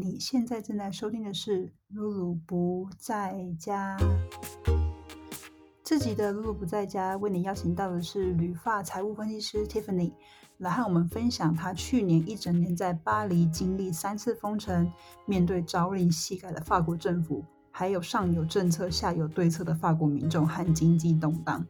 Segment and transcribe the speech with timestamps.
[0.00, 3.96] 你现在正在收听的是《露露不在家》。
[5.82, 10.12] 这集的《露露不在家》为你邀请到的是旅发财务分析师 Tiffany，
[10.58, 14.88] 来和我们分享她去年一整年在巴黎经历三次封城，
[15.26, 21.66] 面对朝令夕改的法国政府，还有上有政策下有对策的法国民众和经济动荡。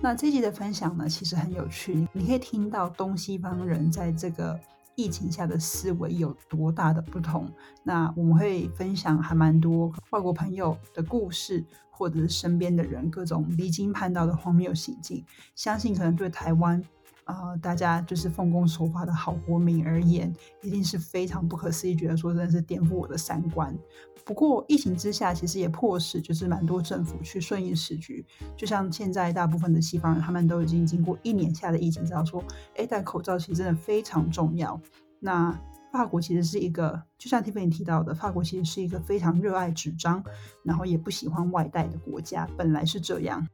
[0.00, 4.58] 那这集的分享呢，其实很有趣，你可以听到东西方人在这个。
[4.96, 7.48] 疫情下的思维有多大的不同？
[7.84, 15.24] 那我们会分享还蛮多外国朋友的故事，或者是身边的人各种离经叛道的荒谬行径。
[15.54, 16.82] 相信可能对台湾
[17.26, 23.76] 啊，大家就是奉公守法的好国民而言，一定是非常不可思议，觉得说真的是颠覆我的三观。
[24.24, 28.24] 不过疫情之下，其实也迫使就是蛮多政府去顺应时局。
[28.56, 32.42] 就像现在大部分的西方人，他们都已经经过一年下的疫情，知道说，
[32.76, 34.80] 哎，戴口罩其实真的非常重要。
[35.18, 35.56] 那
[35.92, 40.22] 法国其实是一个，就像 Tiffany 提到的，法国其实是一个非常热爱纸张，
[40.62, 43.44] 然后也不喜欢外带的国家，本来是这样，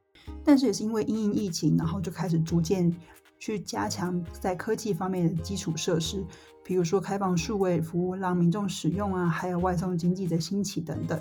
[0.45, 2.95] 但是也是因为因应疫情，然后就开始逐渐
[3.43, 6.25] 去加强在科技方面的基础设施。
[6.63, 11.21] 比如说开放数位服务让民众使用啊，还有外送经济的兴起等等。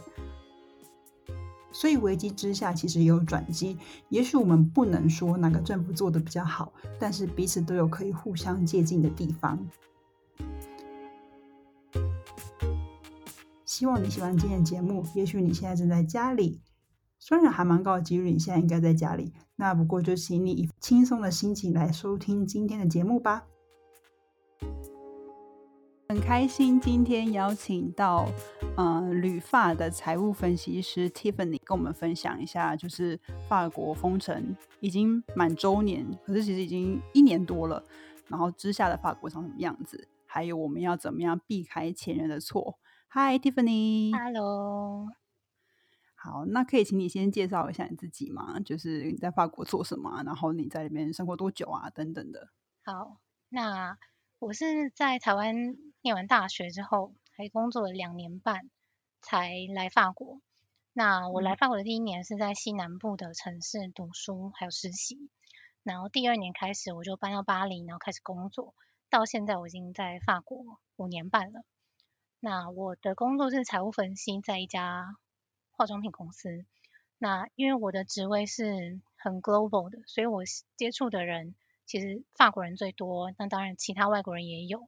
[1.71, 3.75] 所以危机之下其实也有转机。
[4.09, 9.57] 也许我们不能说哪个政府做的比较好，但是彼此都有可以互相借鉴的地方。
[13.65, 15.03] 希望你喜欢今天的节目。
[15.15, 16.61] 也许你现在正在家里，
[17.23, 23.45] 虽然还蛮高的几率你现在应该在家里，那不过就请你以轻松的心情来收听今天的节目吧。
[26.09, 28.27] 很开心今天邀请到，
[28.75, 37.83] 呃，旅发的财务分析师 Tiffany 跟我们分享一下，就是法国封城已经满周年，可是其实已经一年多了，
[38.29, 42.79] 然后之下的法国长什么样子，还有我们要怎么样避开前人的错。
[43.11, 45.07] ？Hi Tiffany，Hello。
[46.23, 48.59] 好，那可以请你先介绍一下你自己吗？
[48.59, 52.49] 就是你在法国做什么，然后你在里面生活多久啊，等等的。
[52.85, 53.17] 好，
[53.49, 53.97] 那
[54.39, 55.75] 我是在台湾。
[56.03, 58.71] 念完大学之后，还工作了两年半，
[59.21, 60.41] 才来法国。
[60.93, 65.29] 那我来法国的第一年是在西南部的城市读书，还有实习。
[65.83, 68.73] 然后第二年开始，我就搬到巴黎，然后开始工作。
[69.11, 71.61] 到现在我已经在法国五年半了。
[72.39, 75.17] 那我的工作是财务分析，在一家
[75.81, 76.63] 化妆品公司。
[77.17, 80.43] 那因为我的职位是很 global 的，所以我
[80.77, 81.55] 接触的人
[81.87, 84.87] 其实法国人最多，那当然其他外国人也有。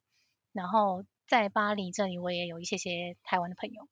[0.52, 3.88] 然后在巴黎这里，我也有一些些台湾的朋友，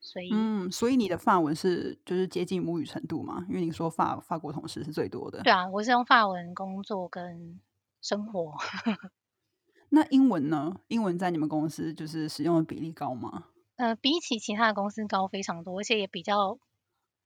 [0.00, 3.46] 所以嗯，所以你的法文是就是接近母语程度嘛？
[3.48, 5.40] 因为你说法法国同事是最多的。
[5.44, 7.60] 对啊，我是用法文工作跟
[8.00, 8.56] 生活。
[9.90, 10.80] 那英文呢？
[10.88, 13.47] 英文在你们公司就是使用的比例高吗？
[13.78, 16.58] 呃，比起其他的公司高非常多，而且也比较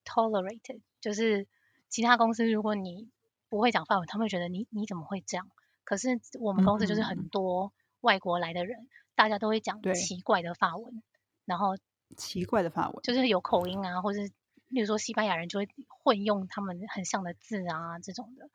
[0.04, 0.80] tolerated。
[1.00, 1.48] 就是
[1.88, 3.10] 其他公司如果你
[3.48, 5.50] 不会讲法文，他们会觉得你你怎么会这样？
[5.82, 7.72] 可是我们公司就是很多。
[8.02, 11.04] 外国来的人，大家都会讲奇怪的法文，
[11.44, 11.76] 然后
[12.16, 14.18] 奇怪的法文就是有口音啊，或者
[14.66, 18.50] 例如说西班牙人就会混用他们很像的字啊这种的。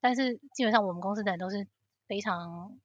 [0.00, 1.68] 但是基本上我们公司的人都是
[2.08, 2.76] 非常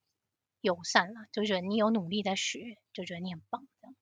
[0.62, 3.96] 友善啦，就觉得你有努力在学，就觉得你很棒这样。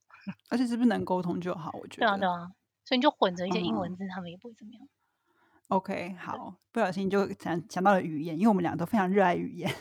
[0.50, 1.72] 而且是不是能沟通就好？
[1.82, 2.52] 我觉得对啊对啊，
[2.86, 4.88] 所以你就混着一些英文字，他们也不会怎么样。
[5.70, 9.74] OK，好，不小心就想想到了语言，因为我们两个都非常热爱语言。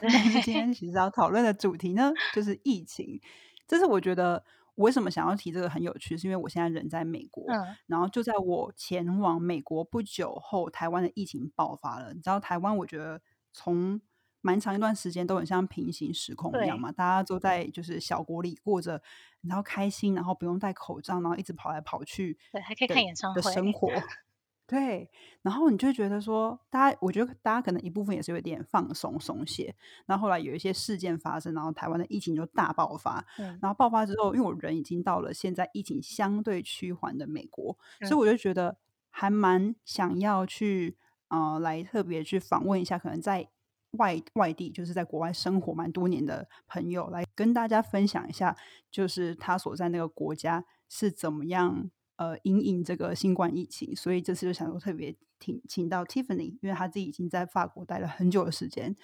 [0.45, 3.21] 今天其实要讨论的主题呢，就是疫情。
[3.67, 4.45] 这是我觉得
[4.77, 7.45] 我为什么想要提这个很有趣，是因为我现在人在美国，
[7.87, 12.13] 然后就在我前往美国不久后，台湾的疫情爆发了。
[12.15, 13.21] 你知道台湾，我觉得
[13.53, 14.01] 从
[14.41, 19.03] 蛮长一段时间都很像平行时空一样嘛，大家都在就是小国里过着，
[19.43, 23.91] 然后开心，然后不用戴口罩，然后一直跑来跑去，对，还可以看演唱会的生活。
[24.67, 25.11] 对，
[25.43, 29.75] 然后你就觉得说，大家，我觉得大家可能一部分也是有点放松松懈。
[30.07, 33.27] 然后后来有一些事件发生，然后台湾的疫情就大爆发。
[33.61, 38.77] 然后爆发之后，因为我人已经到了现在疫情相对趋缓的美国，所以我就觉得
[39.11, 40.97] 还蛮想要去
[41.27, 43.49] 呃来特别去访问一下，可能在
[43.93, 48.57] 外外地就是在国外生活蛮多年的朋友，来跟大家分享一下，
[48.91, 51.91] 就是他所在那个国家是怎么样。
[52.17, 58.95] 呃，隐隐这个新冠疫情，所以这次就想说特别请请到 Tiffany，因为他自己已经在法国待了很久的时间，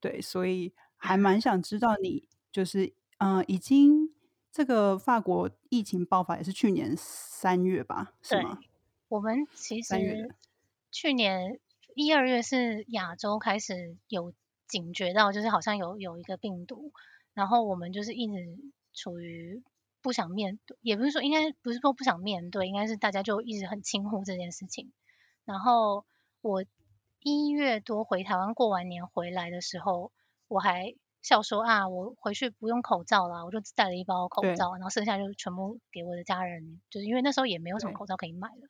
[0.00, 4.12] 对，所以还蛮想知道你就是嗯，已经
[4.50, 8.14] 这个法国疫情爆发也是去年三月吧？
[8.20, 8.58] 是吗？
[9.06, 10.34] 我们其实
[10.90, 11.60] 去年
[11.94, 14.32] 一二月是亚洲开始有
[14.66, 16.92] 警觉到，就是好像有有一个病毒，
[17.32, 18.34] 然后我们就是一直
[18.92, 19.62] 处于
[20.02, 24.92] 不想面对，也不是说应该不是说不想面对，应该是大家就一直很轻忽这件事情。
[25.44, 26.04] 然后
[26.40, 26.64] 我
[27.20, 30.10] 一月多回台湾过完年回来的时候，
[30.48, 38.68] 我还笑说啊，我回去不用口罩了，我就只带了一包口罩，然后剩下就全部给我的家人，就是因为那时候也没有什么口罩可以买了。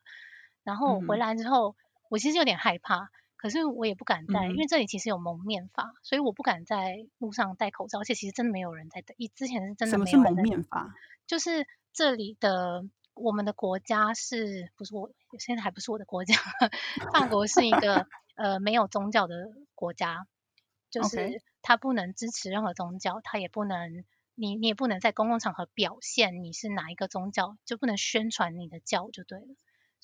[0.63, 1.75] 然后我回来之后，
[2.09, 3.09] 我其实有点害怕。
[3.37, 7.99] 可是我也不敢戴，因为这里其实有蒙面法，所以我不敢在路上戴口罩。
[7.99, 10.07] 而且其实真的没有人在戴，以之前是真的没有。
[10.07, 10.95] 什么是蒙面法？
[11.27, 16.33] 就是这里的我们的国家是不是我现在还不是我的国家？
[17.13, 19.35] 法国是一个 呃没有宗教的
[19.75, 20.25] 国家，
[20.89, 24.03] 就是他不能支持任何宗教，他也不能
[24.33, 29.45] 你你也不能在公共场合表现你是哪一个宗教，就不能宣传你的教就对了。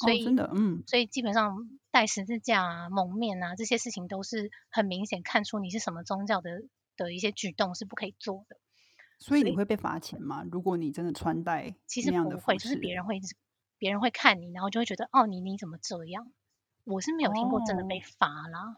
[0.02, 6.64] 所以真的，嗯，所以基本上戴十字架啊、蒙面啊这些事情都是很明显看出你是什么宗教的
[6.98, 8.58] 的一些举动是不可以做的。
[9.20, 10.44] 所以你会被罚钱吗？
[10.52, 13.20] 如果你真的穿戴其实不会，就是别人会
[13.78, 16.32] 别人会看你，然后就会觉得哦，你你怎么这样？
[16.84, 18.78] 我是没有听过真的被罚啦。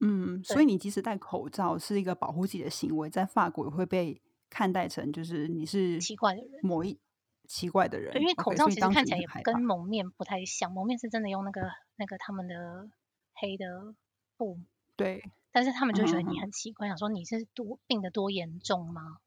[0.00, 7.00] 嗯，所以你即使戴口罩是一个保护自己的行为，在法国也会被看待成就是你是奇怪的人，某一。
[7.46, 12.88] 奇怪的人，对，因为口罩其实看起来也跟蒙面不太像，蒙面是真的用那个那个他们的
[13.34, 13.94] 黑的
[14.36, 14.58] 布，
[14.96, 15.22] 对，
[15.52, 19.18] 但是他们就觉得你很奇怪，想说你是多病的多严重吗？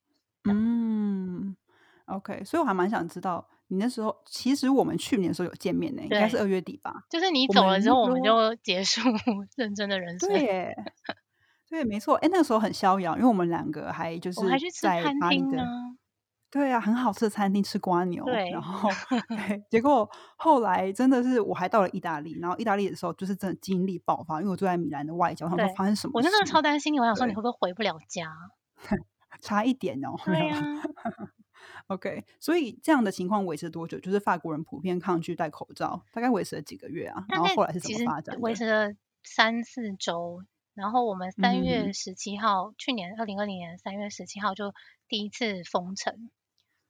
[0.45, 1.55] 嗯
[2.05, 7.05] ，OK，所以我还蛮想知道你那时候，其实我们去年的时候有见面呢，应该是二月底吧？
[7.09, 9.01] 就是你走了之后，我们就结束
[9.57, 10.75] 认真的人生，对，
[11.69, 14.39] 对，没错，哎，那个时候很逍遥，因为我们两个还就是
[14.81, 15.57] 在巴黎的。
[16.51, 18.89] 对啊，很好吃的餐厅吃瓜牛，然后
[19.29, 26.13] 对，结果后来真的是我还到了意大利，然后意大利的时候就是真的精力爆发，因为我住在米兰的外郊，他说发生什么？
[26.15, 28.33] 我那时候超担心你，我想说你会不会回不了家？
[29.41, 30.59] 差一点哦，对啊。
[31.87, 33.99] OK，所以这样的情况维持多久？
[33.99, 37.25] 就是法国人普遍抗拒戴口罩，大概维持了几个月啊？
[37.29, 38.39] 然后后来是怎么发展？
[38.41, 38.89] 维持了
[39.23, 40.43] 三四周，
[40.73, 44.73] 然后我们三月十七号，去年二零二零年三月十七号就
[45.07, 46.29] 第一次封城。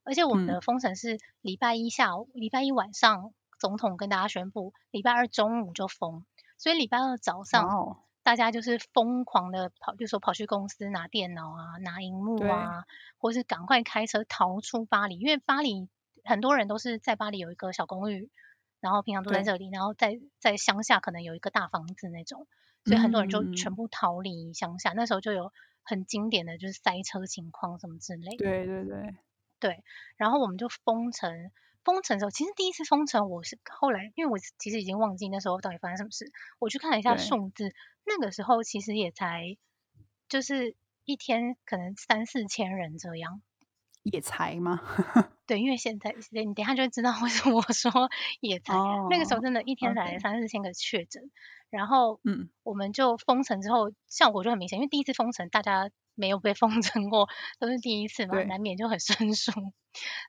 [0.10, 6.26] 而且我们的封城是礼拜一下午、礼拜一晚上，总统跟大家宣布，礼拜二中午就封。
[6.58, 12.86] 所以礼拜二早上，大家就是疯狂的跑，就说跑去公司拿电脑啊、拿荧幕啊，
[13.20, 15.20] 或是赶快开车逃出巴黎。
[15.20, 15.88] 因为巴黎
[16.24, 18.32] 很多人都是在巴黎有一个小公寓，
[18.80, 22.48] 然后平常都在这里，然后在在乡下可能有一个大房子那种，
[22.84, 24.92] 所以很多人就全部逃离乡下。
[24.94, 25.54] 那时候就有
[25.84, 28.36] 很经典的就是塞车情况什么之类。
[28.38, 29.16] 对对对。
[29.60, 29.84] 对，
[30.18, 31.52] 然后我们就封城。
[31.82, 36.32] 封城的时候，其实第一次封城，我是后来，因为我其实已经忘记那时候到底发生什么事。
[36.60, 37.74] 我去看了一下数字，
[38.06, 39.58] 那个时候其实也才
[40.28, 40.76] 就是
[41.06, 43.42] 一天可能三四千人这样。
[44.04, 44.82] 也才吗？
[45.48, 47.92] 对，因为现在你等下就会知道为什么我说
[48.42, 48.74] 也才。
[49.10, 51.32] 那个时候真的一天才三四千个确诊，
[51.70, 55.90] 然后嗯，我们就封城之后效果就很明显，因为第一次封城大家。
[56.20, 57.30] 没有被封城过，
[57.60, 59.52] 都是第一次嘛，难免就很生疏。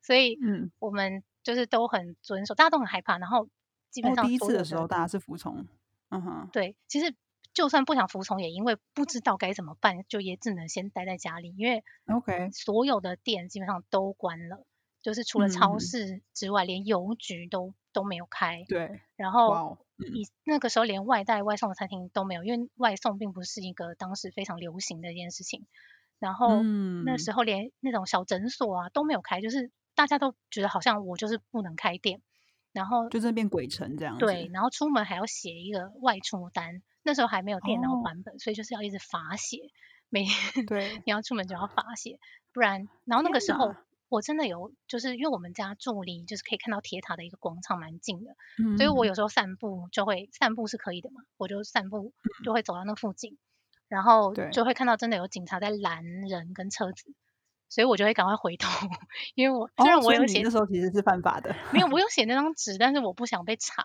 [0.05, 3.19] 所以，嗯，我们就是都很遵守，大家都很害怕。
[3.19, 3.49] 然后，
[3.91, 5.67] 基本上第一次的时候，大家是服从。
[6.11, 7.15] 嗯哼，对，其实
[7.53, 11.53] 就算不想服从，也因为不知道该怎么办，就也只能先待在家里。
[11.59, 14.65] 因为，OK，所有的店基本上都关了，
[15.03, 18.65] 就是除了超市之外，连邮局都都没有开。
[18.69, 19.77] 对，然后。
[20.07, 25.67] 以那个时候连外带外送的餐厅都没有，因为外送并不是一个当时非常流行的一件事情。
[26.19, 26.63] 然后
[27.05, 32.21] 那时候连那种小诊所啊都没有开，就是大家都觉得好像我就是不能开店。
[32.73, 34.19] 然后就这变鬼城这样。
[34.19, 39.59] 对，然后出门还要写一个外出单，那时候还没有电脑版本，所以就是要一直罚写。
[40.09, 42.19] 每天对 你要出门就要罚写，
[42.53, 43.75] 不然然后那个时候。
[44.11, 48.37] 我真的有，就是因为我们家住离就是可以看到铁塔的一个广场蛮近的，
[48.77, 52.13] 所以我有时候散步就会散步是可以的嘛，我就散步
[52.45, 53.39] 就会走到那附近，
[53.89, 57.15] 然后就会看到真的有警察在拦人跟车子，
[57.69, 58.69] 所以我就会赶快回头，
[59.37, 63.85] 因为我虽然我有写那时候其实是犯法的，没有我 有写那张纸，但是我不想被查，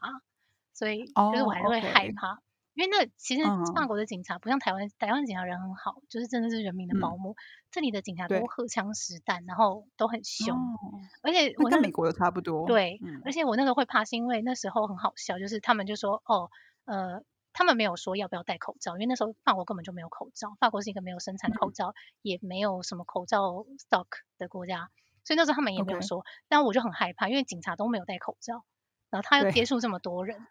[0.74, 2.42] 所以就是我还是会害怕。
[2.76, 7.36] 因为那其实法国的警察不像台湾，台湾警察人很好，就是真的是人民的保姆。
[7.72, 10.58] 这里的警察都荷枪实弹，然后都很凶，
[11.24, 12.66] 而且我跟美国的差不多。
[12.68, 16.50] 对，而且我那个会怕，是因为那时候很好笑，就是他们就说哦，
[16.86, 24.90] 呃，他们没有说要不要戴口罩，因为那时候法国根本就没有口罩，法国是一个没有生产口罩，也没有什么口罩 stock 的国家，
[25.24, 26.26] 所以那时候他们也没有说。
[26.48, 28.64] 但我就很害怕，因为警察都没有戴口罩，
[29.10, 30.46] 然后他又接触这么多人。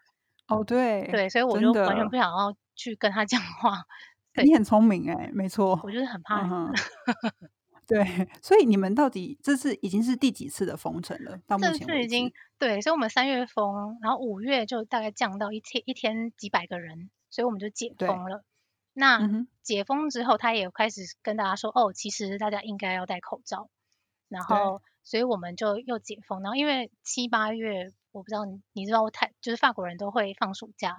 [0.47, 3.83] 哦，对，对，所以我就完全不想要去跟他 讲话。
[4.43, 6.71] 你很聪明哎，没错，我就是很怕。
[7.87, 8.03] 对，
[8.41, 11.39] 所以你们到底这次已经是第几次的封城了？
[11.47, 18.43] 到目这前为次已经，对，所以我们三月封，然后五月就大概降到一天一天几百个人，所以我们就解对封了。
[18.93, 23.69] 那嗯哼，解封之后，他也有开始跟大家说，哦，其实大家应该要戴口罩。
[24.29, 26.41] 然对后，所以我们就又解封。
[26.41, 30.95] 然后因为七八月，我不知道你你知道太，就是法国人都会放暑假，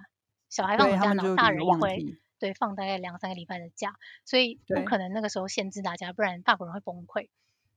[0.50, 3.94] 小孩放暑假，对他们然后大人也会，对放大概两三个礼拜的假，
[4.26, 7.30] 所以不可能那个时候限制大家，不然法国人会崩溃。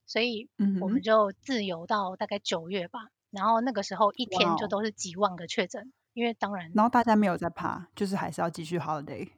[0.05, 9.29] 所以嗯，我们就自由到大概九月吧，然后那个时候一天就都是几万个确诊，因为当然然后大家没有在怕，就是还是要继续 holiday。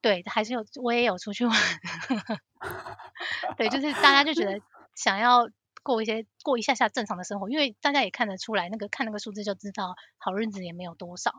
[0.00, 1.56] 对还是有我也有出去玩，
[3.58, 4.60] 对，就是大家就觉得
[4.94, 5.48] 想要
[5.82, 11.34] 过一些过一下下正常的生活，因为大家也看得出来，那个看那个数字就知道好日子也没有多少，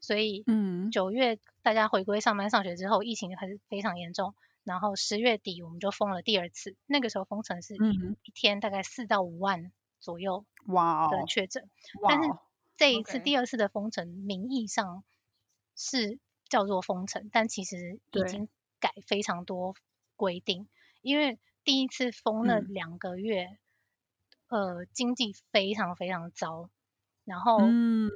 [0.00, 4.34] 所以嗯，九月大家回归上班上学之后，疫情还是非常严重。
[4.64, 12.40] 然后十月底我们就封了第二次，那个时候封城是一、天大概四到五万左右哇哦，的确诊，哇但是哦，
[12.76, 15.04] 这一次第二次的封城，名义上
[15.76, 18.48] 是叫做封城，但其实已经
[18.80, 19.76] 改非常多
[20.16, 20.66] 规定，
[21.00, 22.66] 因为第一次封那嗯。
[22.74, 23.56] 两个月，
[24.48, 26.70] 呃，经济非常非常糟，
[27.24, 28.08] 然后、嗯，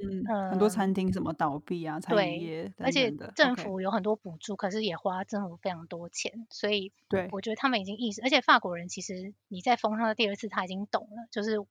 [0.49, 7.27] 很多呃餐厅什么倒闭啊，餐饮对业而且政府有很多补助，可是也花政府非常多钱，所以对。
[7.31, 11.67] 我觉得他们已经意识，而且法国人其实你在封他的第二次他已经懂了，就是我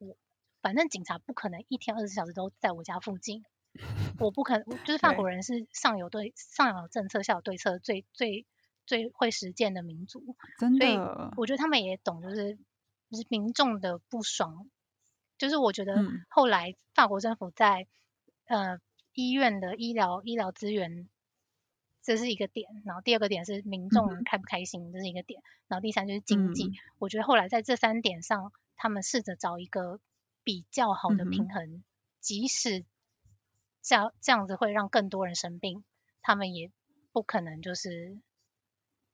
[0.61, 3.43] 反正警察不可能一天二十四小时都在我家附近，
[4.19, 8.47] 我不可能，就是 法国人是上有对上有政策下有对策最最
[8.85, 12.59] 最会实践的民族，真的，我觉得他们也懂，就是
[13.11, 14.71] 就是民众的不爽，
[15.37, 17.89] 就是我觉得嗯后来法国政府在
[18.47, 18.79] 呃
[19.13, 21.09] 医院的医疗医疗资源，
[22.03, 26.69] 这是一个点，然后第二个点是民嗯众开不开心，这是一个点，然后第三就是经济。
[26.69, 29.99] 嗯我觉得后来在这三点上，他们试着找一个
[30.45, 31.83] 比较好的平衡，
[32.21, 32.85] 即使
[33.83, 35.83] 这样这样子会让更多人生病，
[36.23, 36.71] 他们也
[37.11, 38.17] 不可能就是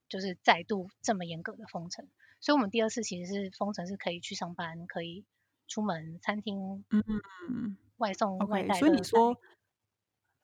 [0.09, 2.07] 就是再度这么严格的封城。
[2.47, 5.25] 所以我们第二次其实是封城是可以去上班，可以
[5.67, 9.37] 出门，餐厅嗯外送、外带所以你说。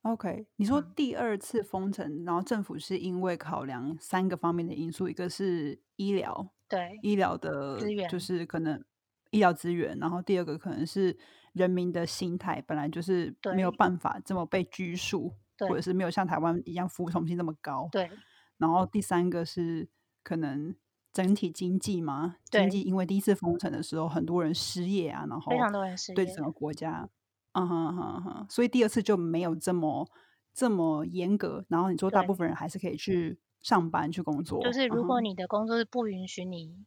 [0.01, 0.93] OK，你说嗯。
[0.97, 8.09] 第二次封城，然后政府是因为考量三个方面的因素，一个是医疗，对医疗的资源。
[8.09, 8.85] 就是可能
[9.31, 11.17] 医疗资源，然后第二个可能是
[11.53, 13.77] 人民的心态，本来就是没有对。
[13.77, 17.89] 办法这么被拘束，或者是没有像台湾一样服从性那么高。
[17.93, 18.11] 对。
[18.59, 19.89] 然后第三个是
[20.25, 20.75] 可能
[21.12, 27.09] 整体经济嘛，经对济因为第一次封城的时候，很多人失业啊，然后非常多人失业对整个国家，
[27.52, 30.09] 嗯哼嗯哼所以第二次就没有这么
[30.54, 31.64] 这么严格。
[31.69, 36.85] 然后你说大部分人还是可以去上班去工作，就是如果你的工作是不允许你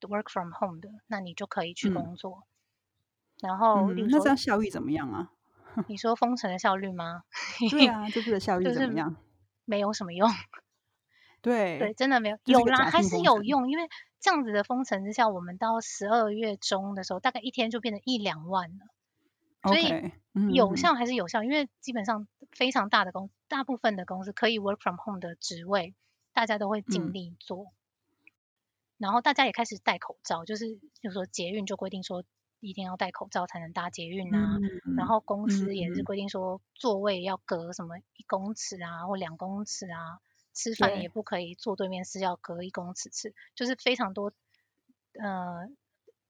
[0.00, 2.44] work from home 的，那你就可以去嗯工作。
[3.42, 5.32] 然后，那这样效益怎么样啊？
[5.86, 7.22] 你说封城的效率吗？
[7.70, 9.16] 对啊，这次的 效率怎么样？
[9.64, 10.28] 没有什么用。
[11.42, 13.88] 对对，真的没有，有啦，还是有用，因为
[14.20, 18.86] 这样子的封城之下，我们到十二月中的时候，大概一天就变成一两万了。
[19.62, 20.12] 所以
[20.54, 25.94] 有效还是有效，因为基本上非常大的公，大部分的公司可以 work from home 的职位，
[26.32, 27.66] 大家都会尽嗯力做。
[28.96, 30.66] 然后大家也开始戴口罩，就是
[31.00, 32.24] 比如说捷运就规定说
[32.60, 40.20] 一定要戴口罩才能搭捷运啊，嗯然后公司也是嗯规定说座位要隔什么一公尺啊或两公尺啊，
[40.52, 44.32] 吃饭也不可以坐对面是要隔一公尺吃，就是非常多
[45.18, 45.68] 呃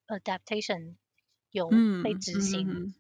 [0.07, 0.97] adaptation
[1.51, 2.95] 有嗯被执行，嗯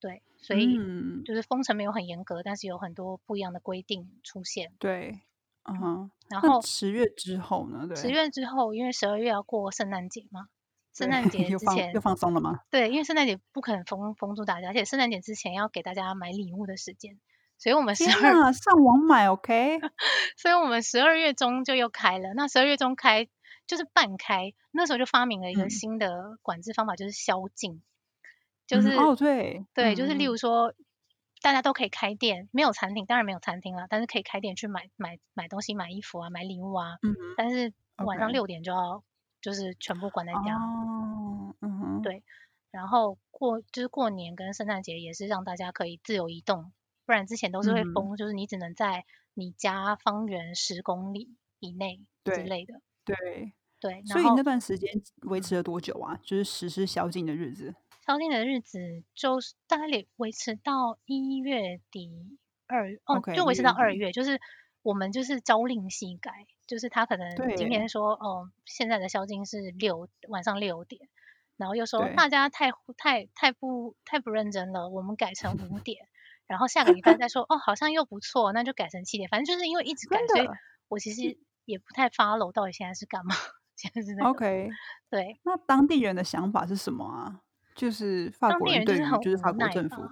[0.00, 4.72] 对，所以嗯就是封城没有很严格，但是有很多不一样的规定出现。
[4.78, 5.20] 对，
[5.64, 6.10] 嗯哼。
[6.28, 7.86] 然后十月之后呢？
[7.86, 10.48] 对，十月之后，因为十二月要过圣诞节嘛，
[10.94, 12.60] 圣诞节之前放又放松了吗？
[12.70, 17.20] 对，因为圣诞节不可能封封住大家，而且圣诞节之前要给大家买礼物的时间，
[17.62, 19.78] 所以我们十天二，上网买 OK？
[20.36, 22.34] 所以我们十二月中就又开了。
[22.34, 23.28] 那十二月中开
[23.68, 27.80] 就是半开，那时候就发明了一个嗯新的管制方法，就是宵禁，
[28.66, 30.74] 就是、嗯哦，对对，就是例嗯如说，
[31.40, 36.96] 大家都可以开店，没有餐厅，当然没有餐厅了，但是可以开店去买买买东西、买衣服啊、买礼物啊。
[37.02, 39.04] 嗯但是晚上六点就要
[39.40, 42.24] 就是全部关在家，哦，嗯哼，对
[42.72, 46.72] 然后过就是过年跟圣诞节也是让大家可以自由移动，
[47.12, 49.04] 不然之前都是会封，就是你只能在
[49.34, 52.80] 你家方圆十公里以内之类的。
[53.04, 54.90] 对，对，所以那段时间
[55.24, 56.18] 维持了多久啊？
[56.24, 57.74] 就是实施宵禁的日子。
[58.06, 64.40] 宵禁的日子就是大概得维持到一月底二哦 OK，就维持到二月，就是
[64.80, 71.10] 我们就是朝令夕改，就是他可能今天说哦，现在的宵禁是六晚上六点，
[71.58, 76.08] 然后又说大家太太太不太不认真了，我们改成五 点，
[76.52, 80.46] 然后下个礼拜再说哦，好像又不错，那就改成七点，反正就是因为一直改，所以
[80.88, 83.34] 我其实也不太 follow 到底现在是干嘛，
[83.74, 84.68] 现在是那个 OK，
[85.08, 87.40] 对，那当地人的想法是什么啊？
[87.74, 90.02] 就是法国人对人就是很无于就是法国政府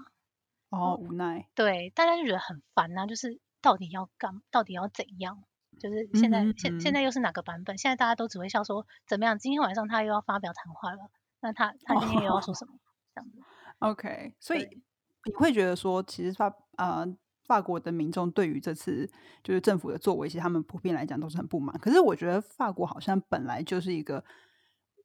[0.70, 5.44] 哦无奈，对，大家就觉得很烦呐、就是到底要干，到底要怎样？
[5.78, 7.78] 就是现在、现嗯现在又是哪个版本？
[7.78, 9.38] 现在大家都只会笑说怎么样？
[9.38, 12.72] 今天晚上他又要发表谈话了，那他他今天又要说 什么？
[13.14, 13.38] 这样子。
[13.78, 14.82] OK，所以对
[15.24, 17.06] 你会觉得说，其实法呃
[17.44, 19.10] 法国的民众对于这次
[19.42, 21.76] 就是政府的作为，其实他们普遍来讲都是很不满。
[21.78, 24.24] 可是我觉得法国好像本来就是一个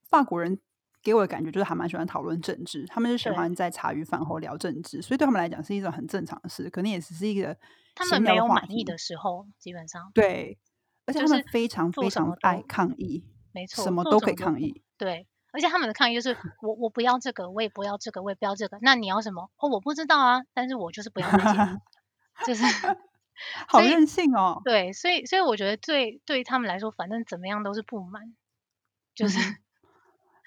[0.10, 0.60] 法国人
[1.02, 7.58] 给我的感觉就是还蛮喜欢讨论政治，他们就喜欢在茶余饭后聊政治，所以对他们来讲是一种很正常的事，可能也只是一个
[7.94, 10.58] 他们没有满意的时候，基本上对，
[11.06, 14.82] 而且他们非常非常爱抗议，没错，什么都可以抗议。
[14.98, 18.78] 对，而且他们的抗议就是我我不要这个，我也不要这个，我也不要这个。
[18.82, 19.50] 那你要什么？
[19.58, 21.82] 哦，我不知道啊，但是我就是不要这些，
[22.46, 22.64] 就是
[23.68, 24.62] 好任性哦！
[24.64, 28.36] 对，所以所以我觉得对对他们来说，反正怎么样都是不满，
[29.16, 29.40] 就是。
[29.40, 29.58] 嗯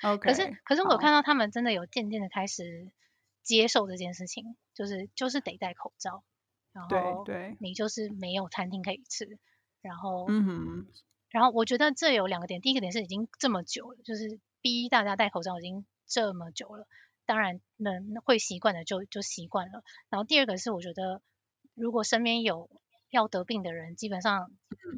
[0.00, 2.92] OK，可是可是我看到他们真的有渐渐的开始
[3.42, 6.22] 接受这件事情，就是就是得戴口罩，
[6.72, 9.40] 然后对，你就是没有餐厅可以吃，
[9.82, 10.86] 然后嗯哼，
[11.30, 16.86] 然后我觉得这有两个点，第一个点是已经这么久了，就是逼大家戴口罩已经这么久了，
[17.26, 19.82] 当然能会习惯的就就习惯了。
[20.08, 21.22] 然后第二个是我觉得，
[21.74, 22.70] 如果身边有
[23.10, 24.50] 要得病的人，基本上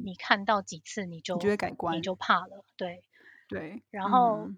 [0.03, 3.03] 你看到几次你就就会改观你就怕了，对。
[3.47, 4.57] 对，然后嗯。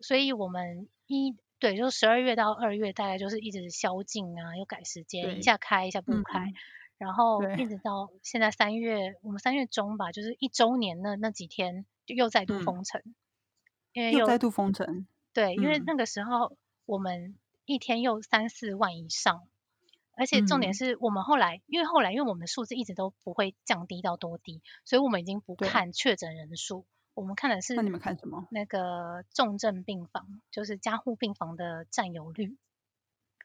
[0.00, 6.54] 所以我们一对，就十二月到二月大概就是一直宵禁啊，又改时间，一下开一下不开，嗯。
[6.98, 7.78] 然后一直。
[7.78, 12.64] 到现在三月，我们三月中吧，就是一周年那那几天就又再度嗯。
[12.64, 13.02] 封城，
[13.92, 15.84] 因为又又再度封城，对，因为嗯。
[15.86, 16.56] 那个时候
[16.86, 19.46] 我们一天又三四万以上，
[20.16, 20.74] 而且重点嗯。
[20.74, 28.46] 是我们后来，因为后来因为我们的数字一直都不会降低到多低，所以我们已经不看确诊人数，我们看的是那你们看什么？
[28.50, 32.56] 那个重症病房，就是加护病房的占有率。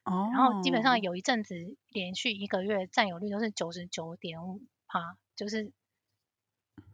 [0.06, 1.56] 哦，然后基本上有一阵子
[1.90, 5.74] 连续一个月占有率都是九十九点五趴，就是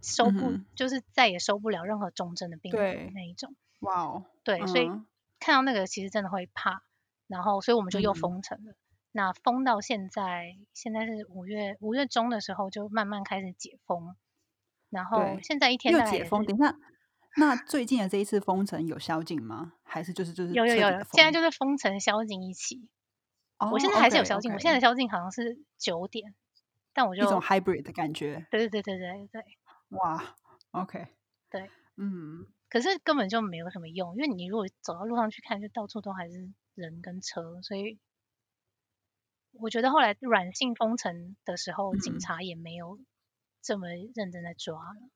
[0.01, 3.55] 收不、嗯就是再也收不了任何重症的病对人那一种。
[3.79, 5.05] 哇哦，对，所以嗯
[5.39, 6.83] 看到那个其实真的会怕，
[7.27, 8.75] 然后所以我们就又嗯封城了。
[9.11, 14.15] 那封到现在，现在是五月五月中的时候就慢慢开始解封，
[14.89, 16.45] 然后现在一天又解封。
[16.45, 16.75] 等一下，
[17.37, 19.73] 那最近的这一次封城有宵禁吗？
[19.83, 22.89] 还是就是就是有有有现在就是封城宵禁一起。
[23.59, 26.33] 哦我现在还是有宵禁，我现在的宵禁好像是九点，
[26.91, 29.43] 但我就一种 hybrid 的感觉，对对对对对对，
[29.93, 30.35] 哇
[30.71, 31.07] ，OK，
[31.51, 37.99] 对，嗯，可是根本就没有什么用，因为你如果走到路上去看，就到处都还是人跟车，所以
[39.55, 42.19] 我觉得后来软性封城的时候，警嗯。
[42.19, 42.99] 察也没有
[43.61, 45.09] 这么认真在抓了。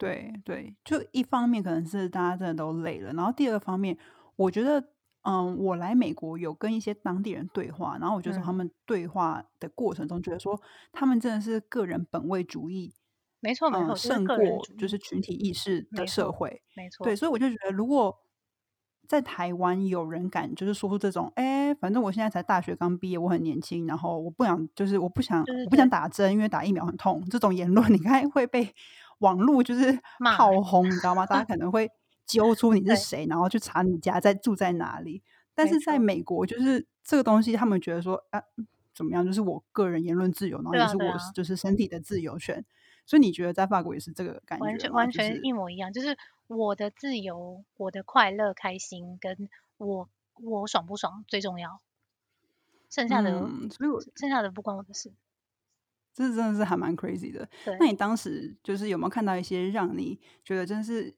[0.00, 3.96] 对对，就一方面可能是大家真的都累了，然后第二个方面，
[4.36, 8.54] 我觉得，嗯，我来美国有跟一些当地人对话，然后我就从他嗯。
[8.54, 10.60] 们对话的过程中，觉得说
[10.92, 13.03] 他们真的是个人本位主义，嗯，
[13.44, 14.36] 没错没错，就是胜过
[14.78, 16.62] 就是群体意识的社会。
[16.74, 18.16] 没错，对，所以我就觉得，如果
[19.06, 28.74] 在台湾有人敢就是说出这种，哎，反正我现在才大学刚毕业，我很年轻，然后我不想就是我不想我不想打针，因为打疫苗很痛，这种言论 你看会被
[29.18, 29.98] 网络就是
[30.34, 31.26] 炮轰，你知道吗？
[31.26, 31.90] 大家 可能会
[32.26, 35.22] 揪出你是谁，然后去查你家在住在哪里。
[35.54, 38.42] 但是在美国，就是这个东西，他们觉得说啊，
[38.94, 42.64] 怎么样，就是我个人言论自由，然后也是我就是身体的自由权。
[43.06, 50.08] 所以你觉得在法国也是这个感觉完全完全一模一样，就是我的自由、我的快乐、开心，跟我
[50.42, 51.80] 我爽不爽最重要，
[52.90, 55.12] 剩下的、嗯，所以我剩下的不关我的事。
[56.12, 57.48] 这真的是还蛮 crazy 的。
[57.64, 61.12] 对那你当时就是有没有看到一些让你觉得真是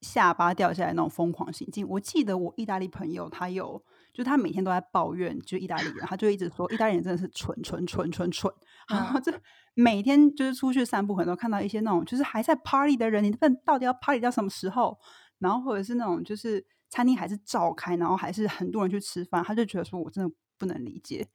[0.00, 1.86] 下巴掉下来那种疯狂行径？
[1.88, 3.82] 我记得我意大利朋友他有，
[4.12, 8.52] 就他每天都在抱怨，就意大利人，他就一直说意大利人真的是蠢蠢蠢蠢蠢，
[8.88, 9.32] 然后这
[9.74, 14.98] 每天就是出去散步，可能都看到一些那种就是还在 party 的人，你问到底要 party 到什么时候？
[15.38, 21.26] 然后或者是那种就是餐厅还是照开，然后还是很多人去吃饭，他就觉得说我真的不能理解。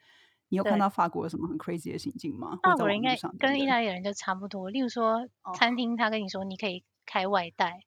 [0.50, 2.52] 你有看到法国有什么很 crazy 的行径吗？
[2.62, 7.80] 或法国人应该跟意大利人就差不多，例如说哦餐厅他跟你说你可以开外带，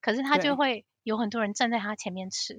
[0.00, 2.54] 可是他就会有很多人站在他前面吃，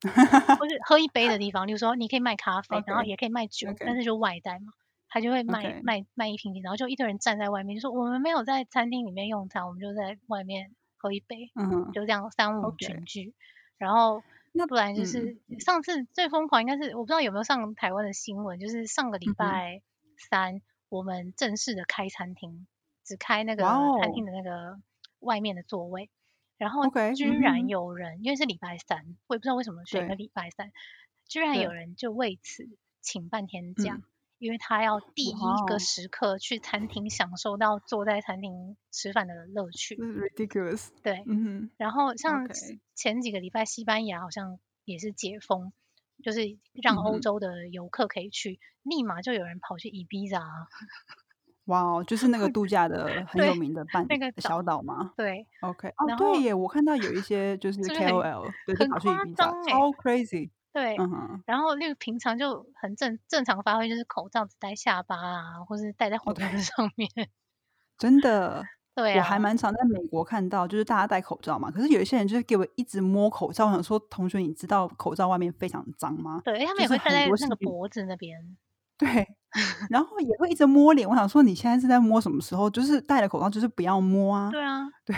[0.58, 4.72] 或者喝一杯的地方，例如说你可以卖咖啡，然后也可以卖酒但是就外带嘛，
[5.08, 13.34] 他就会卖卖卖一瓶酒，然后就一堆人站在外面，就说我们没有在餐厅里面用餐，我们就在外面喝一杯，嗯，就这样三五群聚。
[13.78, 19.82] 然后那不然就是、上次最疯狂应该是我不知道有没有上台湾的新闻，就是上个礼拜
[20.16, 22.66] 三、我们正式的开餐厅，
[23.04, 23.64] 只开那个
[24.00, 24.78] 餐厅的那个
[25.20, 26.08] 外面的座位。
[26.56, 26.82] 然后
[27.14, 30.72] 居然有人，因为是礼拜三，我也不知道为什么选个对礼拜三，
[31.26, 32.68] 居然有人就为此
[33.00, 34.02] 请半天假，嗯
[34.38, 39.96] 因为他要第一个时刻去餐厅享受到坐在餐厅吃饭的乐趣。
[39.96, 40.88] 这是 ridiculous。
[41.02, 42.46] 对，嗯然后像
[42.94, 45.72] 前几个礼拜，西班牙好像也是解封，
[46.22, 50.68] 就是让欧洲的游客可以去，立马就有人跑去伊比萨啊。
[50.70, 50.86] 哼，
[51.66, 60.50] 哇哦，就是那个 度假的很有对名的半那个岛小岛吗对，？OK，哦，然后对耶，我看到有一些就 是 KOL，对，就很跑去张欸超 crazy。
[60.72, 67.08] 对，嗯哼，然后那个平常就很正正常发挥，就是口罩只戴下巴啊，或是戴在胡哦对子 上面。
[67.96, 68.62] 真的，
[68.94, 76.42] 对啊，我还蛮常在美国看到，就是大家戴口罩嘛，可是有一些人就是给我一直摸口罩，我想说，同学，你知道口罩外面非常脏吗？
[76.44, 78.56] 对，他们就是很也会戴在多细菌那个脖子那边。
[78.98, 79.06] 对，
[79.90, 81.08] 然后也会一直摸脸。
[81.08, 82.68] 我想说，你现在是在摸什么时候？
[82.70, 84.50] 就是戴了口罩，就是不要摸啊。
[84.50, 85.16] 对啊， 对，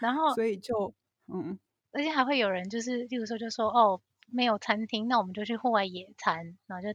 [0.00, 0.94] 然后所以就
[1.32, 1.58] 嗯，
[1.92, 6.92] 而且还会有人就是，例如说就说哦，没有餐厅，那我们就去户外野餐，然后就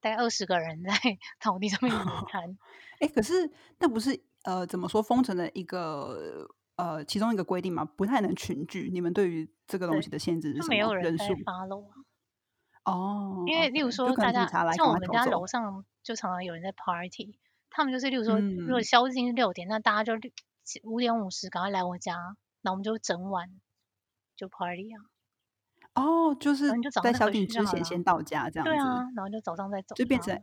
[0.00, 0.90] 大概二十个人在
[1.40, 1.98] 草地上面野
[2.30, 2.56] 餐。
[3.00, 8.90] 哎，可是那不是呃怎么说封城的一个呃其中一个规定嘛，不太能群聚。
[8.92, 10.74] 你们对于这个东西的限制是什么？
[10.74, 11.34] 有人数
[12.84, 15.46] 哦，因为例如说大家像我们家楼。
[15.46, 17.38] 上就常常有人在 party，
[17.68, 18.82] 他们就是例如说，如果嗯。
[18.82, 20.30] 宵禁是六点，那大家就六
[20.84, 22.14] 五点五十赶快来我家，
[22.62, 23.48] 然后我们就整晚
[24.34, 26.70] 就 party 啊，哦，就是
[27.02, 28.60] 在宵禁之前先到家这。
[28.60, 28.70] 样子。
[28.70, 30.42] 对啊，然后就早上再走，就变成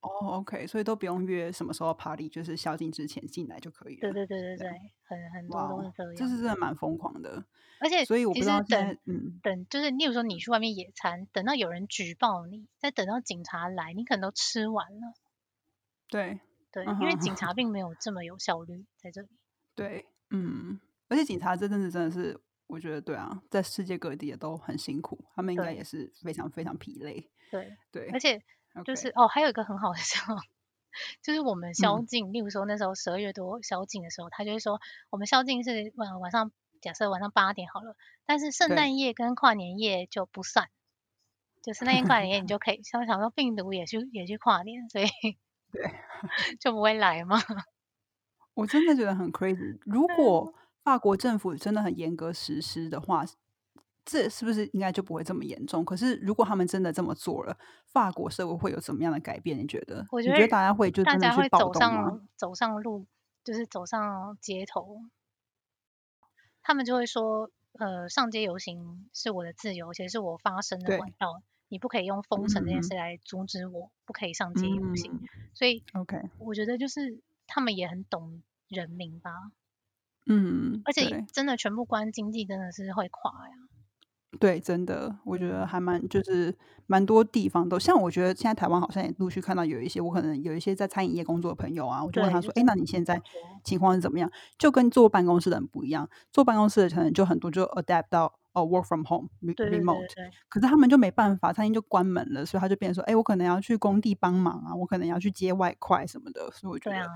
[0.00, 4.00] 哦，OK，所以都不用约什么时候 party，就是宵禁之前进来就可以了。
[4.00, 4.68] 对对对对对，
[5.04, 7.44] 很很多都是这样，这是真的蛮疯狂的。
[7.80, 15.14] 而且所以我不其实知道等嗯，等，就是例如说你去外面野餐，等到有人举报你，再等到警察来，你可能都吃完了。
[16.08, 16.40] 对
[16.72, 19.28] 对，因为警察并没有这么有效率在这里。
[19.74, 27.30] 对，嗯，而且警察这阵子真的是，我觉得对啊，在世界各地也都很辛苦，他们应该也是非常非常疲累。
[27.50, 28.42] 对，对，而且
[28.84, 30.36] 就是哦，还有一个很好的时候，
[31.22, 40.68] 就是我们宵嗯禁，例如说那时候十二月多宵禁的时候，他就会说我们宵禁是晚晚上，假设晚上八点好了，但是圣诞夜跟跨年夜就不算。
[41.60, 45.06] 就是那天、跨年夜，你就可以想想说病毒也去也去跨年，所以
[45.70, 45.82] 对
[46.60, 47.36] 就不会来嘛。
[48.54, 49.78] 我真的觉得很 crazy。
[49.84, 53.24] 如果法国政府真的很严格实施的话，
[54.10, 55.84] 这是不是应该就不会这么严重？
[55.84, 59.58] 可是如果他们真的这么做了，法国社会会有什么样的改变？
[59.58, 60.06] 你觉得？
[60.10, 63.06] 我觉得觉得大家会就大真的去暴家会走动走上路，
[63.44, 65.02] 就是走上街头，
[66.62, 75.12] 他们就会说，呃，上街游行是我的自由，而且是我发声的管道，你不可以用封城这件嗯事来阻止我，不可以上街游行。
[75.12, 79.50] 嗯所以，OK，我觉得就是他们也很懂人民吧，
[80.24, 83.54] 嗯，而且真的全部关经济真的是会垮呀。
[84.38, 85.66] 对，真的，我觉得嗯。
[85.66, 86.54] 还蛮就是
[86.86, 93.20] 蛮多地方都像我觉得现在台湾好像也陆续看到有一些我可能有一些在餐饮业工作的朋友啊，我就问他说，哎，就是那你现在
[93.64, 94.30] 情况是怎么样？
[94.56, 100.06] 就跟坐办公室的人不一样，坐办公室的可能就很多就 adapt 到哦 work from home 对对对 remote，
[100.48, 107.06] 可是他们就没办法，餐厅就关门了，所以他就变成说，哎，我可能要去工地帮忙啊，我可能要去接外快什么的，所以我觉得啊。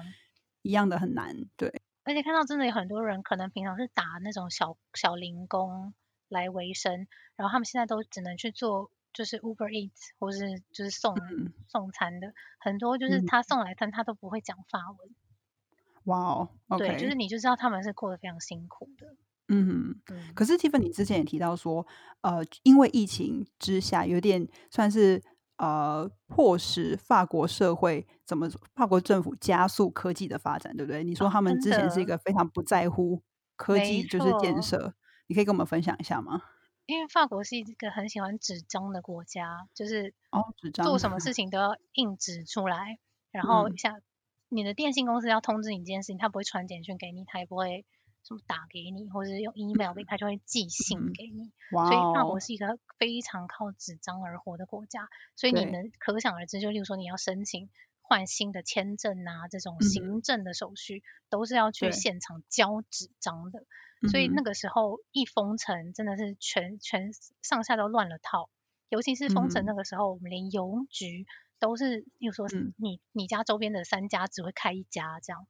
[0.63, 5.93] 一样的很难，对，而且看到真的有很多人可能平常是打那种小小零工
[6.33, 13.27] 来维生，然后他们现在都只能去做就是 Uber Eats 或是就是送、嗯，送餐的，很多就是嗯。
[13.27, 15.15] 他送来餐他都不会讲法文，
[16.05, 19.15] 哇哦对，就是你就知道他们是过得非常辛苦的，
[19.49, 20.01] 嗯。
[20.11, 21.87] 嗯，可是 Tiffany 之前也提到说，
[22.23, 25.23] 呃，因为疫情之下，有点算是
[25.59, 31.05] 呃迫使法国社会怎么法国政府加速科技的发展，对不对？
[31.05, 32.17] 你说哦他们之前是一的。
[32.17, 33.23] 个非常不在乎
[33.57, 34.63] 科技就是建错。
[34.63, 34.95] 设，
[35.33, 36.43] 你可以跟我们分享一下吗？
[36.85, 42.99] 因为法国是一个很喜欢纸张的国家，就是哦，纸张做什么事情都要印纸出来，
[43.31, 44.03] 然后嗯像
[44.51, 47.87] 你的电信公司要通知你这件事情，他不会传简讯给你，他也不会
[48.29, 51.51] 什么打给你，或者是用 email 给他，就会寄信嗯给你。
[51.71, 57.71] 哇所以法哦国，是一个非常靠纸张而活的国家，所以你能可想而知，就例如说你要申请
[58.03, 63.65] 换新的签证啊，这种行政的手续、都是要去现场交纸张的。
[64.11, 68.51] 所以那个时候一封城，真的是全全上下都乱了套。
[68.89, 71.25] 尤其是封城那个时候，我们连邮局
[71.59, 75.47] 都是，又说你你家周边的三家只会开一家这样，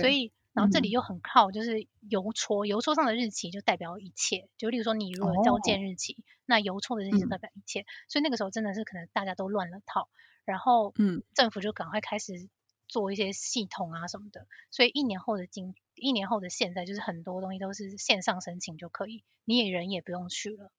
[0.00, 10.08] 所以然后这里又很靠就是邮戳，邮戳上的日期就代表一切，就例如说你如果交件日期，那邮戳的日期就代表一切，所以那个时候真的是可能大家都乱了套，
[10.44, 12.48] 然后嗯，政府就赶快开始
[12.88, 20.70] 做一些系统啊什么的，所以一年后的今一年后的现在，就是很多东西都是线上申请就可以，你也人也不用去了，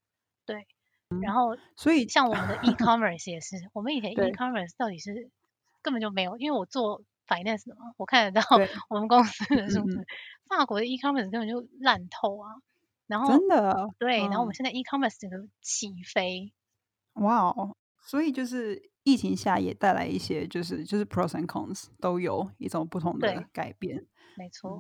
[0.46, 0.68] 对。
[1.22, 5.30] 然后，所以像我们的 e-commerce 也是，我们以前 e-commerce 到底是
[5.84, 8.48] 根本就没有，因为我做 finance 的嘛，我看得到
[8.90, 10.06] 我们公司的数字，
[10.50, 12.56] 法国的 e-commerce 根本就烂透啊。
[13.08, 16.52] 然后真的对，然后我们现在 e-commerce 整个起飞。
[17.14, 24.06] 哇哦，所以就是疫情下也带来一些，就是就是 pros and cons 都有一种不同的改变。
[24.38, 24.80] 没错。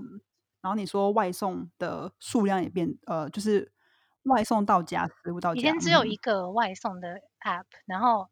[0.61, 3.71] 然后你说外送的数量也变，呃，就是。
[4.25, 5.59] 外送到家，食物到家。
[5.59, 8.27] 以前只有一个外送的 app，然后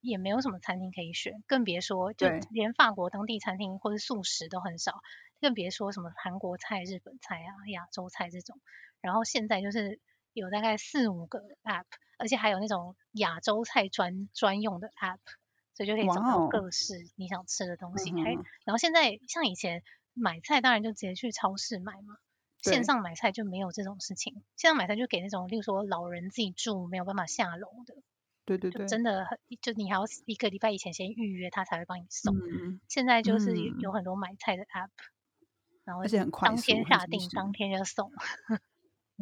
[0.00, 5.00] 也没有什么餐厅可以选，更别说就连法国当地餐厅或者素食都很少，
[5.40, 8.60] 更别说什么韩国菜、日本菜啊、亚洲菜这种。
[9.00, 9.98] 然后现在就是
[10.32, 11.84] 有大概四五个 app，
[12.18, 15.18] 而且还有那种亚洲菜专专用的 app，
[15.74, 18.10] 所以就可以找到各式你想吃的东西。
[18.12, 18.32] 还
[18.64, 19.82] 然后现在像以前
[20.14, 22.16] 买菜，当然就直接去超市买嘛。
[22.62, 27.96] 线上买菜就没有这种事情，线上买菜就给那种，例如说老人自己住没有办法下楼的，
[28.44, 32.36] 对对对，真的很，就你还要一个礼拜以前先预约，他才会帮你送。
[32.88, 34.90] 现在就是有很多买菜的 app，
[35.82, 38.12] 然后而且很快，当天下定，当天就送。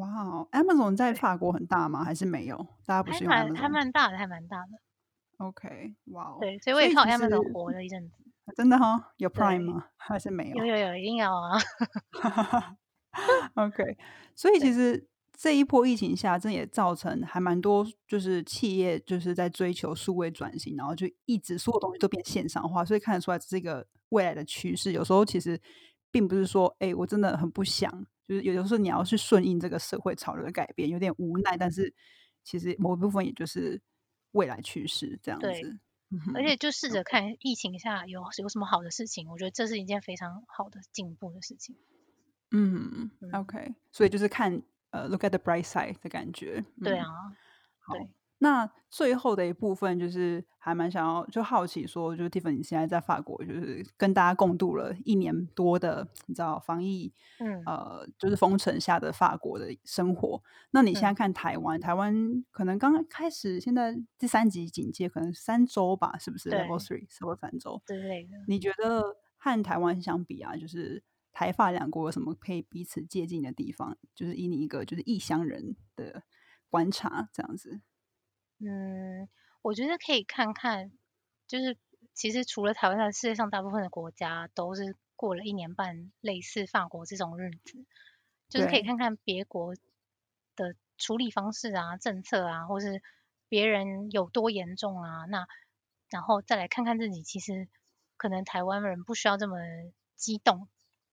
[0.00, 2.02] 哇，Amazon 在法国很大吗？
[2.02, 2.56] 还是没有？
[2.86, 3.56] 大家不是用 Amazon？
[3.56, 4.68] 还蛮大的，还蛮大的。
[5.38, 8.14] OK，哇，对，所以我也靠 Amazon 活了一阵子。
[8.56, 9.12] 真的哈？
[9.18, 9.86] 有 Prime 吗？
[9.96, 10.64] 还是没有？
[10.64, 11.58] 有有有，一定要啊！
[13.54, 13.96] OK，
[14.34, 24.92] 所以其实这一波疫情下，这也造成还蛮多，就是企业就是在追求数位转型，然后就一直所有东西都变线上化，所以看得出来这是一个未来的趋势。
[24.92, 25.60] 有时候其实
[26.10, 27.90] 并不是说，哎，我真的很不想，
[28.26, 31.92] 就是有的时候你要去顺应这个社会潮流的改变，有点无奈，但是
[32.42, 33.80] 其实某一部分也就是
[34.32, 35.46] 未来趋势这样子。
[36.34, 41.76] 而且就试着看疫情下有有什么好的事情，我觉得这是一件非常好的进步的事情。
[42.50, 46.64] 嗯，OK，所以就是看呃，look at the bright side 的感觉。
[46.82, 47.06] 对啊，
[47.78, 47.94] 好。
[48.42, 60.42] 那最后的一部分就是还蛮想要就好奇说，就是 Tiffany 现在在法国，就是跟大家共度了一年多的你知道防疫，嗯，呃，就是封城下的法国的生活。
[60.72, 68.38] 那你现在看台湾，台湾可能刚刚开始，现在第三级警戒可能三周吧，是不是？Level three 是不三周之类的？
[68.48, 71.04] 你觉得和台湾相比啊，就是？
[71.32, 73.96] 台法两国有什么可以彼此接近的地方？
[74.16, 76.24] 就是以你一个就是异乡人的
[76.68, 77.80] 观察，这样子。
[78.60, 79.28] 嗯，
[79.62, 80.92] 我觉得可以看看，
[81.46, 81.76] 就是
[82.14, 87.84] 其实除了台湾，在世界上大部分的国家都是过了一年半类似法国这种日子，
[88.48, 89.74] 就是可以看看别国
[90.56, 93.02] 的处理方式啊、政策啊，或是
[93.48, 95.46] 别人有多严重啊，那
[96.10, 97.68] 然后再来看看自己，其实
[98.16, 99.56] 可能台湾人不需要这么
[100.16, 100.68] 激动。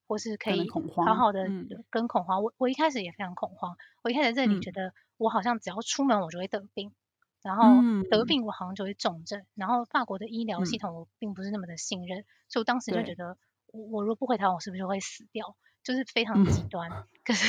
[0.10, 0.70] 或是可以
[1.06, 1.50] 好好的
[1.90, 3.76] 跟恐慌，我我一开始也非常恐慌。
[4.02, 6.94] 我一开始这里觉得我好像只要出门我就会得病，
[7.42, 9.46] 然后得病我好像就会重症。
[9.56, 15.56] 然后法国的医疗系统我并不是那么的信任，所以我当时就觉得我我如果不回台湾，我是不是就会死掉？
[15.84, 16.90] 就是非常极端。
[17.24, 17.48] 可是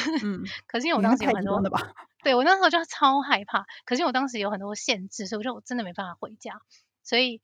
[0.66, 1.60] 可是因为我当时有很多
[2.22, 3.66] 对我那时候就超害怕。
[3.84, 6.60] 可是我当时有很多限制，所以我就真的没办法回家。
[7.02, 7.40] 所以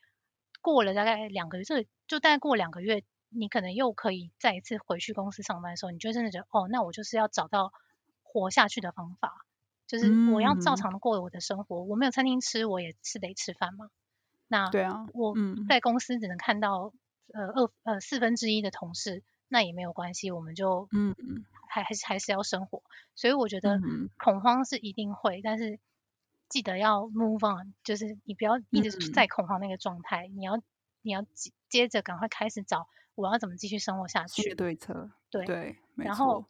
[0.61, 3.05] 过了大概两个月，这就大概过两个月。
[3.37, 7.73] 你可能又可以再一次回去公司上班的时候，你就真的觉得哦，那我就是要找到
[8.23, 9.44] 活下去的方法，
[9.87, 11.83] 就是我要照常的过我的生活。
[11.83, 13.91] 我没有餐厅吃，我也是得吃饭嘛。
[14.49, 15.35] 那对啊，我
[15.69, 16.93] 在公司只能看到
[17.33, 22.83] 呃二呃四分之一的同事，那也没有关系，我们就嗯嗯还还是还是要生活。
[23.15, 23.81] 所以我觉得
[24.19, 25.79] 恐慌是一定会，但是
[26.49, 30.61] 记得要 move on，就是你不要一直在恐慌那个状态，你要
[31.03, 31.25] 你要
[31.69, 32.89] 接着赶快开始找。
[33.17, 34.57] 我要怎么继续生活下去？
[34.57, 36.45] 对策，对对，然后，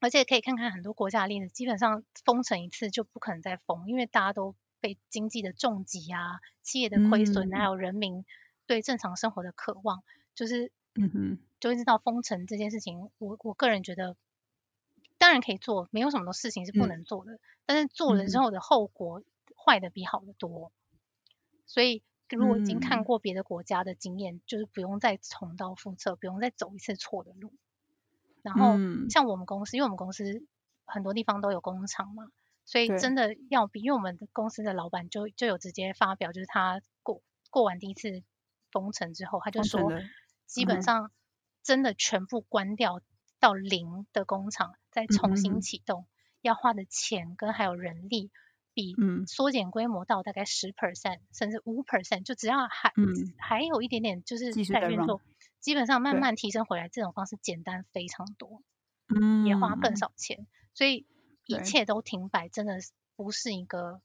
[0.00, 8.24] 而且可以看看很多国家的例子，基本上封城一次就不可能再封，因为大家都被经济的重击啊、企业的亏损，还有人民
[8.66, 10.02] 对正常生活的渴望，
[10.34, 13.10] 就是嗯哼，就会知道封城这件事情。
[13.18, 14.16] 我我个人觉得，
[15.18, 19.22] 当然可以做，没有什么事情是不能做的，但是做了之后的后果
[19.56, 20.72] 坏的比好的多，
[21.66, 22.02] 所以。
[22.30, 27.54] 如果已经看过别的国家的经验，就是不用再重蹈覆辙，不用再走一次错的路。
[28.42, 28.76] 然后
[29.10, 30.46] 像我们公司，因为我们公司
[30.84, 32.24] 很多地方都有工厂嘛，
[32.64, 38.22] 所以真的要比，因为我们的公司的老板就就有直接发表，就是他过过完第一次
[38.70, 39.92] 封城之后，他就说
[40.46, 41.10] 基本上
[41.62, 43.00] 真的全部关掉
[43.40, 46.06] 到零的工厂，再重新启动，
[46.40, 48.30] 要花的钱跟还有人力。
[48.74, 49.26] 比嗯。
[49.26, 53.34] 缩减规模到大概十 percent 甚至五 percent，就只要还、嗯。
[53.36, 55.20] 还有一点点就是在在运作，
[55.60, 58.62] 基本上慢慢提升回来，这种方式简单非常多，
[59.08, 61.06] 嗯，也花更少钱，所以
[61.46, 64.00] 一切都停摆，真的是不是一个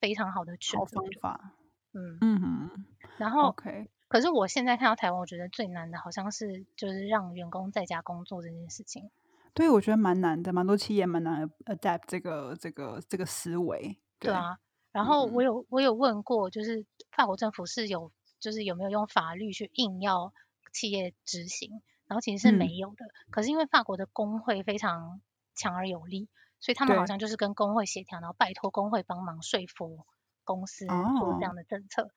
[0.00, 1.00] 非常好的选好择。
[1.00, 1.54] 方法。
[1.94, 2.70] 嗯，嗯
[3.18, 9.10] 然后，OK，可是我现在看到台湾，我觉得最难的好像是就是让员工在家工作这件事情。
[9.52, 13.98] 对，我觉得蛮难的，蛮多企业蛮难 adapt 这个这个这个思维。
[14.18, 14.58] 对啊，
[14.90, 18.10] 然后嗯我有我有问过，就是法国政府是有
[18.40, 20.32] 就是有没有用法律去硬要
[20.72, 22.76] 企业执行，然后其实是没嗯。
[22.76, 23.06] 有的。
[23.30, 25.20] 可是因为法国的工会非常
[25.54, 26.28] 强而有力，
[26.60, 30.06] 所以他们好像就是跟工会协调，然后拜托工会帮忙说服
[30.44, 32.10] 公司做哦这样的政策。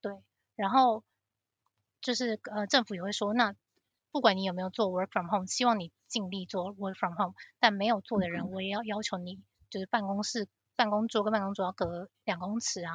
[0.00, 0.22] 对，
[0.56, 1.04] 然后
[2.00, 3.54] 就是呃政府也会说，那
[4.10, 8.50] 不管你有没有做 work from home，希望你尽力做 work from home，但没有做的人，嗯。
[8.50, 12.92] 我也要要求你就是办公室办公桌跟办公桌要隔两公尺啊，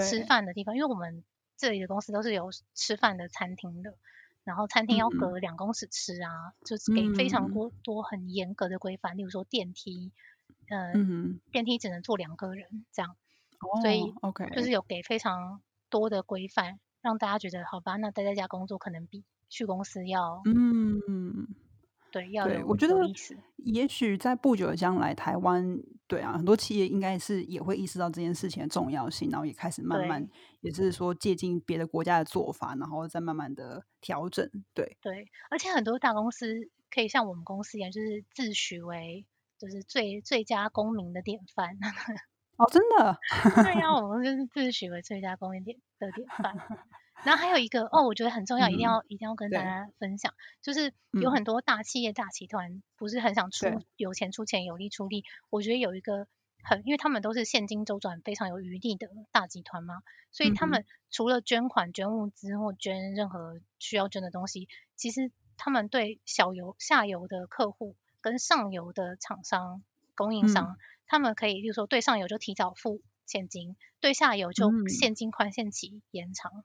[0.00, 1.24] 吃饭的地方，因为我们
[1.56, 3.96] 这里的公司都是有吃饭的餐厅的，
[4.44, 7.52] 然后餐厅要嗯隔两公尺吃啊，就是给非常嗯。
[7.52, 10.12] 多多很严格的规范，例如说电梯，
[10.68, 13.16] 呃，嗯，电梯只能坐两个人这样，
[13.60, 21.46] 哦所以，OK，就是有给非常多的规范，让大家觉得好吧，那待在家工作可能比去公司要、嗯，
[22.10, 22.94] 对要对，有我觉得
[23.56, 25.78] 也许在不久的将来，台湾
[26.12, 34.46] 对啊，很多企业应该是也会意识到这件事情的重要性，然后也开始慢慢对，也是说借鉴别的国家的做法，然后再慢慢的调整。
[34.74, 39.24] 对，对，而且很多大公司可以像我们公司一样，就是自诩为
[39.56, 41.78] 就是最最佳公民的典范。
[42.58, 43.18] 哦，真的，
[43.64, 46.54] 对呀、 我们就是自诩为最佳公民典的典范。
[47.24, 51.32] 然后还有一个哦，我觉得很重要，一定嗯要一定要跟大家分享，就是有嗯。
[51.32, 55.24] 很多大企业、大集团不是很想出有钱出钱，有力出力。
[55.50, 56.26] 我觉得有一个
[56.64, 69.82] 很，因为他们都是现金周转非常有余力的大集团嘛，所以他们除了捐款、捐物资或捐任何需要捐的东西，其实他们对小游、下游的客户跟上游的厂商、
[70.14, 70.48] 供应嗯。
[70.48, 74.88] 商，他们可以，例如说对上游就提早付现金，对下游就嗯。
[74.88, 76.64] 现金宽限期延长。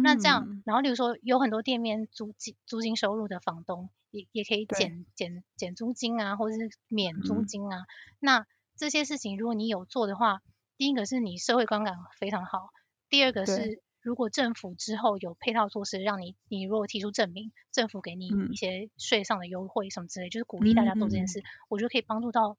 [0.00, 4.92] 那这样嗯，然后例如说有很多店面租金租金收入的房东也也可以对。
[4.92, 7.44] 减减减租金啊，或者是免租嗯。
[7.44, 7.86] 金啊。
[8.18, 10.40] 那这些事情如果你有做的话，
[10.76, 12.70] 第一个是你社会观感非常好，
[13.08, 18.48] 第二个是如果政府之后有配套措施让你，你如果提出证明，政府给你嗯。
[18.48, 21.28] 一些税上的优惠什么之类，就是鼓励大家做这件嗯。
[21.28, 22.58] 事，我觉得可以帮助到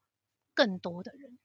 [0.53, 1.37] 更多的人。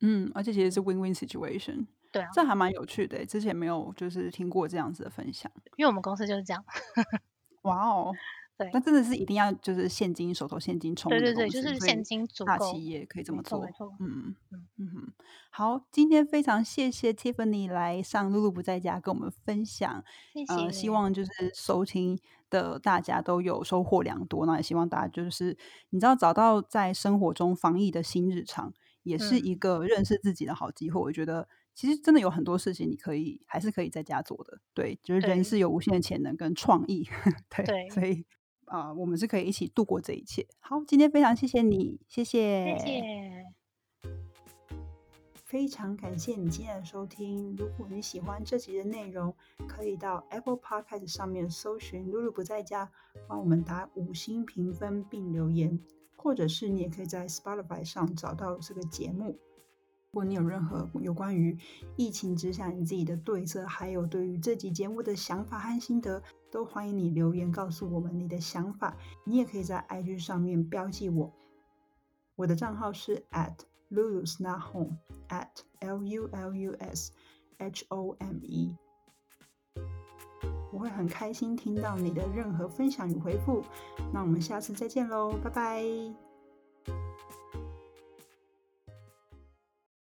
[0.00, 5.50] 嗯，而且其实是 win-win situation，对啊，这还蛮有趣的，欸之前没有就是听过这样子的分享。
[5.76, 6.64] 因为我们公司就是这样。
[7.62, 8.12] 哇哦，
[8.56, 12.86] 对那真的是一定要就是现金手头现金充对对对，就是现金足够大企。
[12.86, 13.64] 业可以这么做
[14.00, 15.12] 嗯嗯嗯哼，
[15.50, 20.52] 好，今天非常谢谢 Tiffany 来上露露不在家跟我们分享，谢谢。
[20.54, 22.18] 呃，希望就是收听
[22.48, 25.56] 的大家都有收获良多，那也希望大家就是
[25.90, 28.72] 你知道找到在生活中防疫的新日常，
[29.08, 31.00] 也是嗯一个认识自己的好机会。
[31.00, 37.08] 我觉得其实真的有很多事情你可以还是可以在家做的，对，就是人是有无限的潜能跟创意，
[37.48, 38.24] 对，对所以
[38.66, 40.46] 啊、我们是可以一起度过这一切。
[40.60, 43.44] 好，今天非常谢谢你，谢谢，谢谢。
[45.34, 47.56] 非常感谢你今天的收听。
[47.56, 49.34] 如果你喜欢这集的内容，
[49.66, 52.92] 可以到 Apple Podcast 上面搜寻“露露不在家”，
[53.26, 55.80] 帮我们打五星评分并留言，
[56.18, 59.38] 或者是你也可以在 Spotify 上找到这个节目。
[60.10, 61.56] 如果你有任何有关于
[61.96, 68.96] 疫情之下你自己的对策，还有对于这集节目的想法和心得，都欢迎你留言告诉我们你的想法。
[69.24, 71.32] 你也可以在 IG 上面标记我，
[72.36, 73.54] 我的账号是 at
[73.90, 75.48] lulus not home at
[75.80, 77.12] l u l u s
[77.58, 78.74] h o m e。
[80.70, 83.62] 我会很开心听到你的任何分享与回复。
[84.12, 86.27] 那我们下次再见喽，拜拜。